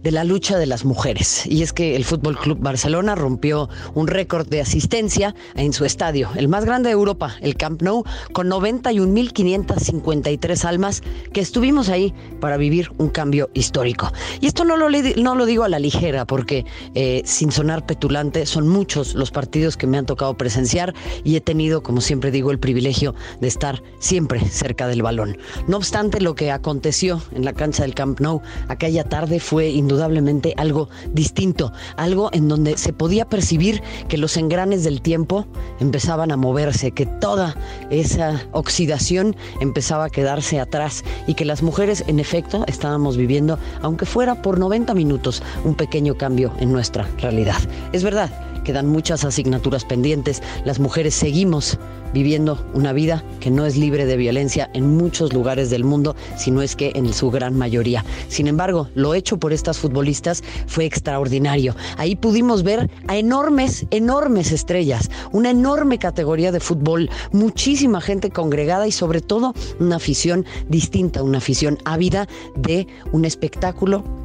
de 0.05 0.11
la 0.11 0.23
lucha 0.23 0.57
de 0.59 0.67
las 0.67 0.85
mujeres. 0.85 1.47
Y 1.47 1.63
es 1.63 1.73
que 1.73 1.95
el 1.95 2.05
Fútbol 2.05 2.37
Club 2.37 2.59
Barcelona 2.59 3.15
rompió 3.15 3.69
un 3.95 4.05
récord 4.05 4.47
de 4.47 4.61
asistencia 4.61 5.33
en 5.55 5.73
su 5.73 5.83
estadio, 5.83 6.29
el 6.35 6.47
más 6.47 6.63
grande 6.63 6.89
de 6.89 6.93
Europa, 6.93 7.33
el 7.41 7.57
Camp 7.57 7.81
Nou, 7.81 8.03
con 8.31 8.47
91.553 8.47 10.63
almas 10.63 11.01
que 11.33 11.41
estuvimos 11.41 11.89
ahí 11.89 12.13
para 12.39 12.57
vivir 12.57 12.91
un 12.99 13.09
cambio 13.09 13.49
histórico. 13.55 14.13
Y 14.41 14.45
esto 14.45 14.63
no 14.63 14.77
lo, 14.77 14.91
no 14.91 15.33
lo 15.33 15.47
digo 15.47 15.63
a 15.63 15.69
la 15.69 15.79
ligera, 15.79 16.25
porque 16.25 16.67
eh, 16.93 17.23
sin 17.25 17.51
sonar 17.51 17.87
petulante, 17.87 18.45
son 18.45 18.67
muchos 18.67 19.15
los 19.15 19.31
partidos 19.31 19.75
que 19.75 19.87
me 19.87 19.97
han 19.97 20.05
tocado 20.05 20.37
presenciar 20.37 20.93
y 21.23 21.35
he 21.35 21.41
tenido, 21.41 21.81
como 21.81 21.99
siempre 21.99 22.29
digo, 22.29 22.51
el 22.51 22.59
privilegio 22.59 23.15
de 23.41 23.47
estar 23.47 23.81
siempre 23.97 24.39
cerca 24.49 24.85
del 24.85 25.01
balón. 25.01 25.39
No 25.67 25.77
obstante, 25.77 26.21
lo 26.21 26.35
que 26.35 26.51
aconteció 26.51 27.23
en 27.31 27.43
la 27.43 27.53
cancha 27.53 27.81
del 27.81 27.95
Camp 27.95 28.19
Nou 28.19 28.43
aquella 28.67 29.03
tarde 29.03 29.39
fue 29.39 29.69
indudablemente 29.69 29.94
indudablemente 29.95 30.53
algo 30.57 30.89
distinto, 31.13 31.71
algo 31.95 32.29
en 32.33 32.49
donde 32.49 32.77
se 32.77 32.91
podía 32.91 33.29
percibir 33.29 33.81
que 34.09 34.17
los 34.17 34.35
engranes 34.35 34.83
del 34.83 35.01
tiempo 35.01 35.45
empezaban 35.79 36.33
a 36.33 36.37
moverse, 36.37 36.91
que 36.91 37.05
toda 37.05 37.55
esa 37.89 38.45
oxidación 38.51 39.37
empezaba 39.61 40.05
a 40.05 40.09
quedarse 40.09 40.59
atrás 40.59 41.05
y 41.27 41.35
que 41.35 41.45
las 41.45 41.63
mujeres 41.63 42.03
en 42.07 42.19
efecto 42.19 42.65
estábamos 42.67 43.15
viviendo, 43.15 43.57
aunque 43.81 44.05
fuera 44.05 44.41
por 44.41 44.59
90 44.59 44.93
minutos, 44.93 45.41
un 45.63 45.75
pequeño 45.75 46.17
cambio 46.17 46.51
en 46.59 46.73
nuestra 46.73 47.07
realidad. 47.17 47.57
Es 47.93 48.03
verdad, 48.03 48.29
quedan 48.65 48.87
muchas 48.87 49.23
asignaturas 49.23 49.85
pendientes, 49.85 50.43
las 50.65 50.79
mujeres 50.79 51.13
seguimos 51.13 51.79
viviendo 52.13 52.65
una 52.73 52.93
vida 52.93 53.23
que 53.39 53.51
no 53.51 53.65
es 53.65 53.77
libre 53.77 54.05
de 54.05 54.17
violencia 54.17 54.69
en 54.73 54.95
muchos 54.97 55.33
lugares 55.33 55.69
del 55.69 55.83
mundo, 55.83 56.15
sino 56.37 56.61
es 56.61 56.75
que 56.75 56.93
en 56.95 57.13
su 57.13 57.29
gran 57.29 57.57
mayoría. 57.57 58.03
Sin 58.27 58.47
embargo, 58.47 58.89
lo 58.95 59.13
hecho 59.13 59.37
por 59.37 59.53
estas 59.53 59.77
futbolistas 59.77 60.43
fue 60.65 60.85
extraordinario. 60.85 61.75
Ahí 61.97 62.15
pudimos 62.15 62.63
ver 62.63 62.89
a 63.07 63.17
enormes, 63.17 63.85
enormes 63.91 64.51
estrellas, 64.51 65.11
una 65.31 65.51
enorme 65.51 65.99
categoría 65.99 66.51
de 66.51 66.59
fútbol, 66.59 67.09
muchísima 67.31 68.01
gente 68.01 68.29
congregada 68.31 68.87
y 68.87 68.91
sobre 68.91 69.21
todo 69.21 69.53
una 69.79 69.97
afición 69.97 70.45
distinta, 70.69 71.21
una 71.21 71.37
afición 71.37 71.77
ávida 71.85 72.27
de 72.55 72.87
un 73.11 73.25
espectáculo 73.25 74.24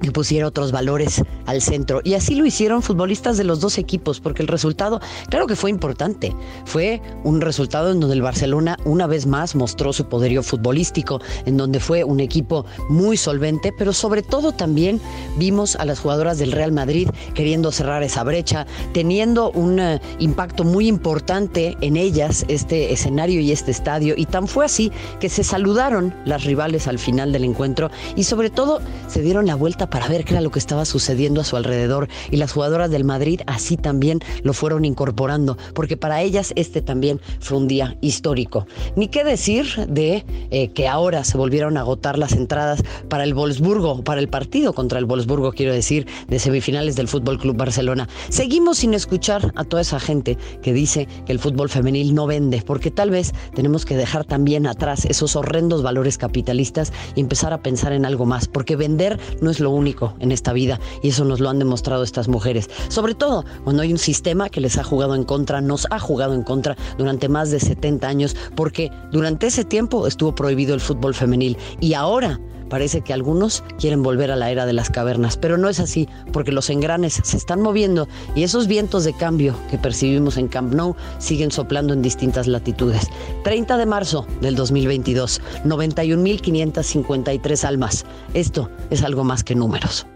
que 0.00 0.12
pusiera 0.12 0.46
otros 0.46 0.72
valores 0.72 1.22
al 1.46 1.62
centro. 1.62 2.00
Y 2.04 2.14
así 2.14 2.34
lo 2.34 2.46
hicieron 2.46 2.82
futbolistas 2.82 3.36
de 3.36 3.44
los 3.44 3.60
dos 3.60 3.78
equipos, 3.78 4.20
porque 4.20 4.42
el 4.42 4.48
resultado, 4.48 5.00
claro 5.28 5.46
que 5.46 5.56
fue 5.56 5.70
importante. 5.70 6.34
Fue 6.64 7.00
un 7.24 7.40
resultado 7.40 7.90
en 7.90 8.00
donde 8.00 8.14
el 8.14 8.22
Barcelona 8.22 8.76
una 8.84 9.06
vez 9.06 9.26
más 9.26 9.54
mostró 9.54 9.92
su 9.92 10.08
poderío 10.08 10.42
futbolístico, 10.42 11.20
en 11.46 11.56
donde 11.56 11.80
fue 11.80 12.04
un 12.04 12.20
equipo 12.20 12.64
muy 12.88 13.16
solvente, 13.16 13.72
pero 13.76 13.92
sobre 13.92 14.22
todo 14.22 14.52
también 14.52 15.00
vimos 15.36 15.76
a 15.76 15.84
las 15.84 16.00
jugadoras 16.00 16.38
del 16.38 16.52
Real 16.52 16.72
Madrid 16.72 17.08
queriendo 17.34 17.72
cerrar 17.72 18.02
esa 18.02 18.24
brecha, 18.24 18.66
teniendo 18.92 19.50
un 19.52 19.78
eh, 19.80 20.00
impacto 20.18 20.64
muy 20.64 20.86
importante 20.88 21.76
en 21.80 21.96
ellas 21.96 22.44
este 22.48 22.92
escenario 22.92 23.40
y 23.40 23.52
este 23.52 23.70
estadio. 23.70 24.14
Y 24.16 24.26
tan 24.26 24.46
fue 24.46 24.64
así 24.64 24.92
que 25.20 25.28
se 25.28 25.44
saludaron 25.44 26.14
las 26.24 26.44
rivales 26.44 26.86
al 26.86 26.98
final 26.98 27.32
del 27.32 27.44
encuentro 27.44 27.90
y 28.16 28.24
sobre 28.24 28.50
todo 28.50 28.80
se 29.06 29.22
dieron 29.22 29.46
la 29.46 29.54
vuelta 29.54 29.87
para 29.90 30.08
ver 30.08 30.24
qué 30.24 30.34
era 30.34 30.40
lo 30.40 30.50
que 30.50 30.58
estaba 30.58 30.84
sucediendo 30.84 31.40
a 31.40 31.44
su 31.44 31.56
alrededor 31.56 32.08
y 32.30 32.36
las 32.36 32.52
jugadoras 32.52 32.90
del 32.90 33.04
Madrid 33.04 33.40
así 33.46 33.76
también 33.76 34.20
lo 34.42 34.52
fueron 34.52 34.84
incorporando, 34.84 35.56
porque 35.74 35.96
para 35.96 36.22
ellas 36.22 36.52
este 36.56 36.82
también 36.82 37.20
fue 37.40 37.58
un 37.58 37.68
día 37.68 37.96
histórico. 38.00 38.66
Ni 38.96 39.08
qué 39.08 39.24
decir 39.24 39.66
de 39.88 40.24
eh, 40.50 40.68
que 40.68 40.88
ahora 40.88 41.24
se 41.24 41.38
volvieron 41.38 41.76
a 41.76 41.80
agotar 41.80 42.18
las 42.18 42.32
entradas 42.32 42.82
para 43.08 43.24
el 43.24 43.34
Wolfsburgo, 43.34 44.02
para 44.04 44.20
el 44.20 44.28
partido 44.28 44.72
contra 44.72 44.98
el 44.98 45.04
Wolfsburgo, 45.04 45.52
quiero 45.52 45.72
decir, 45.72 46.06
de 46.28 46.38
semifinales 46.38 46.96
del 46.96 47.08
Fútbol 47.08 47.38
Club 47.38 47.56
Barcelona. 47.56 48.08
Seguimos 48.28 48.78
sin 48.78 48.94
escuchar 48.94 49.52
a 49.56 49.64
toda 49.64 49.82
esa 49.82 50.00
gente 50.00 50.36
que 50.62 50.72
dice 50.72 51.08
que 51.26 51.32
el 51.32 51.38
fútbol 51.38 51.68
femenil 51.68 52.14
no 52.14 52.26
vende, 52.26 52.62
porque 52.64 52.90
tal 52.90 53.10
vez 53.10 53.32
tenemos 53.54 53.84
que 53.84 53.96
dejar 53.96 54.24
también 54.24 54.66
atrás 54.66 55.04
esos 55.04 55.36
horrendos 55.36 55.82
valores 55.82 56.18
capitalistas 56.18 56.92
y 57.14 57.20
empezar 57.20 57.52
a 57.52 57.62
pensar 57.62 57.92
en 57.92 58.04
algo 58.04 58.26
más, 58.26 58.48
porque 58.48 58.76
vender 58.76 59.18
no 59.40 59.50
es 59.50 59.60
lo 59.60 59.70
único 59.78 60.14
en 60.20 60.32
esta 60.32 60.52
vida 60.52 60.80
y 61.02 61.08
eso 61.08 61.24
nos 61.24 61.40
lo 61.40 61.48
han 61.48 61.58
demostrado 61.58 62.02
estas 62.02 62.28
mujeres. 62.28 62.68
Sobre 62.88 63.14
todo 63.14 63.44
cuando 63.64 63.82
hay 63.82 63.92
un 63.92 63.98
sistema 63.98 64.48
que 64.48 64.60
les 64.60 64.76
ha 64.76 64.84
jugado 64.84 65.14
en 65.14 65.24
contra, 65.24 65.60
nos 65.60 65.86
ha 65.90 65.98
jugado 65.98 66.34
en 66.34 66.42
contra 66.42 66.76
durante 66.98 67.28
más 67.28 67.50
de 67.50 67.60
70 67.60 68.06
años 68.06 68.36
porque 68.54 68.90
durante 69.12 69.46
ese 69.46 69.64
tiempo 69.64 70.06
estuvo 70.06 70.34
prohibido 70.34 70.74
el 70.74 70.80
fútbol 70.80 71.14
femenil 71.14 71.56
y 71.80 71.94
ahora 71.94 72.40
parece 72.68 73.02
que 73.02 73.12
algunos 73.12 73.62
quieren 73.78 74.02
volver 74.02 74.30
a 74.30 74.36
la 74.36 74.50
era 74.50 74.66
de 74.66 74.72
las 74.72 74.90
cavernas, 74.90 75.36
pero 75.36 75.58
no 75.58 75.68
es 75.68 75.80
así, 75.80 76.08
porque 76.32 76.52
los 76.52 76.70
engranes 76.70 77.20
se 77.22 77.36
están 77.36 77.60
moviendo 77.60 78.08
y 78.34 78.42
esos 78.42 78.66
vientos 78.66 79.04
de 79.04 79.12
cambio 79.12 79.54
que 79.70 79.78
percibimos 79.78 80.36
en 80.36 80.48
Camp 80.48 80.74
Nou 80.74 80.96
siguen 81.18 81.50
soplando 81.50 81.92
en 81.92 82.02
distintas 82.02 82.46
latitudes. 82.46 83.08
30 83.44 83.76
de 83.76 83.86
marzo 83.86 84.26
del 84.40 84.56
2022, 84.56 85.40
91.553 85.64 87.64
almas. 87.64 88.04
Esto 88.34 88.70
es 88.90 89.02
algo 89.02 89.24
más 89.24 89.44
que 89.44 89.54
números. 89.54 90.06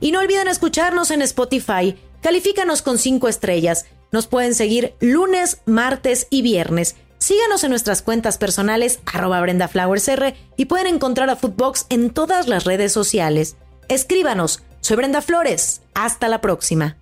Y 0.00 0.12
no 0.12 0.20
olviden 0.20 0.48
escucharnos 0.48 1.10
en 1.10 1.22
Spotify. 1.22 1.96
Califícanos 2.20 2.82
con 2.82 2.98
5 2.98 3.28
estrellas. 3.28 3.86
Nos 4.12 4.26
pueden 4.26 4.54
seguir 4.54 4.94
lunes, 5.00 5.62
martes 5.66 6.26
y 6.30 6.42
viernes. 6.42 6.96
Síganos 7.18 7.64
en 7.64 7.70
nuestras 7.70 8.02
cuentas 8.02 8.38
personales 8.38 9.00
arroba 9.06 9.40
BrendaFlowersR 9.40 10.34
y 10.56 10.64
pueden 10.66 10.86
encontrar 10.86 11.30
a 11.30 11.36
Footbox 11.36 11.86
en 11.88 12.10
todas 12.10 12.48
las 12.48 12.64
redes 12.64 12.92
sociales. 12.92 13.56
Escríbanos. 13.88 14.62
Soy 14.80 14.96
Brenda 14.96 15.22
Flores. 15.22 15.82
Hasta 15.94 16.28
la 16.28 16.40
próxima. 16.40 16.96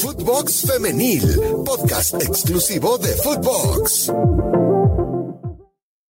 Footbox 0.00 0.66
Femenil, 0.72 1.22
podcast 1.64 2.14
exclusivo 2.22 2.98
de 2.98 3.14
Footbox. 3.16 4.10